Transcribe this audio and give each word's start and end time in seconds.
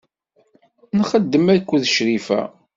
Nxeddem 0.99 1.45
akked 1.55 1.83
Crifa. 1.93 2.39